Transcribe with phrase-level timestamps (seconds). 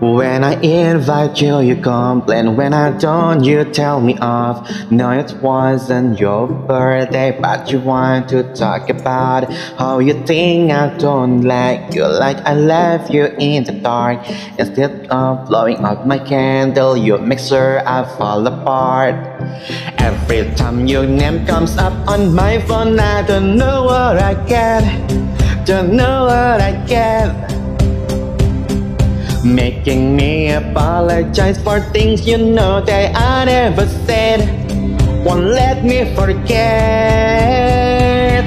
[0.00, 2.54] When I invite you, you complain.
[2.54, 4.62] When I don't, you tell me off.
[4.92, 10.96] No, it wasn't your birthday, but you want to talk about how you think I
[10.98, 14.22] don't like you, like I left you in the dark.
[14.56, 19.16] Instead of blowing out my candle, you make sure I fall apart.
[19.98, 24.86] Every time your name comes up on my phone, I don't know what I get.
[25.66, 27.57] Don't know what I get.
[29.48, 34.44] Making me apologize for things you know that I never said.
[35.24, 36.44] Won't let me forget.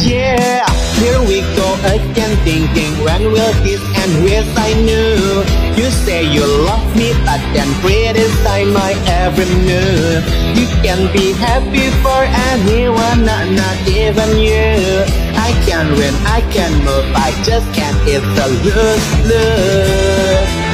[0.00, 0.64] Yeah,
[0.96, 4.24] here we go again thinking when will this end?
[4.24, 5.44] Wish I knew.
[5.76, 10.24] You say you love me but then criticize my every move
[10.56, 12.24] You can be happy for
[12.56, 15.04] anyone, not, not even you.
[15.36, 20.65] I can win, I can move, I just can't, it's a lose-lose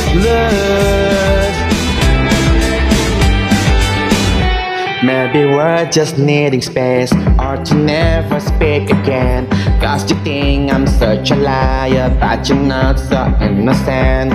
[0.00, 1.56] useless
[5.02, 9.48] Maybe we're just needing space Or to never speak again.
[9.80, 14.30] Cause you think I'm such a liar But you're not so innocent.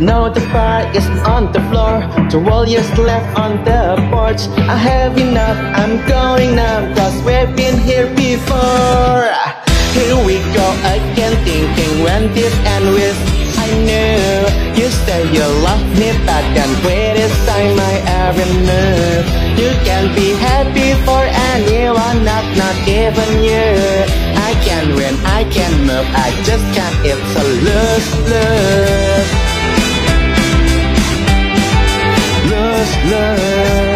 [0.00, 4.48] No, the bar is on the floor Two wall years left on the porch.
[4.68, 9.30] I have enough, I'm going now Cause we've been here before.
[9.94, 13.35] Here we go again Thinking when this end with
[15.34, 19.26] You love me but then criticize my every move
[19.58, 21.22] You can be happy for
[21.56, 23.66] anyone, not, not even you.
[24.48, 29.30] I can win, I can move, I just can't, it's a lose, lose.
[32.52, 33.86] Lose, lose.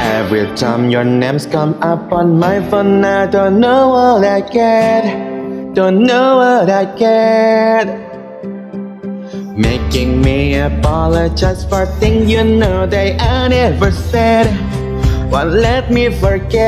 [0.00, 5.41] Every time your names come up on my phone I don't know what I get
[5.74, 7.86] Don't know what I get.
[9.56, 14.46] Making me apologize for things you know that I never said.
[15.30, 16.62] Won't let me forget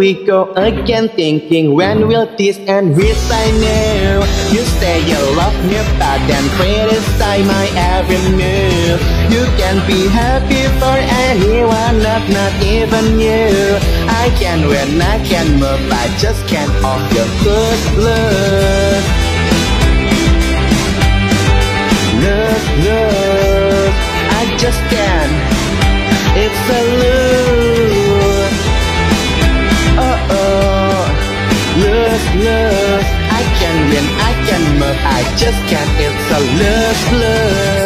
[0.00, 2.96] we go again thinking when will this end?
[2.96, 4.24] Wish I knew.
[4.48, 8.96] You say you love me but then criticize my every move.
[9.28, 10.96] You can be happy for
[11.28, 13.76] anyone not not even you.
[14.08, 19.04] I can win I can move I just can't off your good look.
[22.24, 23.19] Look look
[35.50, 37.79] just can't It's a